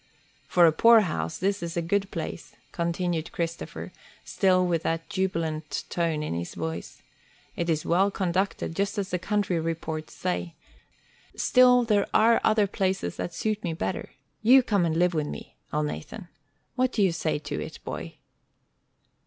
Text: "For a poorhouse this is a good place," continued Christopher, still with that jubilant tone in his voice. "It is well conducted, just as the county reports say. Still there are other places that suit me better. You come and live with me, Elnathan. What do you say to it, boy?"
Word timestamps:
"For 0.47 0.65
a 0.65 0.71
poorhouse 0.71 1.37
this 1.37 1.61
is 1.61 1.77
a 1.77 1.81
good 1.83 2.09
place," 2.09 2.55
continued 2.71 3.31
Christopher, 3.31 3.91
still 4.23 4.65
with 4.65 4.81
that 4.81 5.07
jubilant 5.11 5.83
tone 5.91 6.23
in 6.23 6.33
his 6.33 6.55
voice. 6.55 7.03
"It 7.55 7.69
is 7.69 7.85
well 7.85 8.09
conducted, 8.09 8.75
just 8.75 8.97
as 8.97 9.11
the 9.11 9.19
county 9.19 9.59
reports 9.59 10.13
say. 10.15 10.55
Still 11.35 11.83
there 11.83 12.07
are 12.15 12.41
other 12.43 12.65
places 12.65 13.17
that 13.17 13.35
suit 13.35 13.63
me 13.63 13.73
better. 13.73 14.09
You 14.41 14.63
come 14.63 14.85
and 14.85 14.97
live 14.97 15.13
with 15.13 15.27
me, 15.27 15.55
Elnathan. 15.71 16.29
What 16.75 16.91
do 16.91 17.03
you 17.03 17.11
say 17.11 17.37
to 17.37 17.61
it, 17.61 17.77
boy?" 17.83 18.15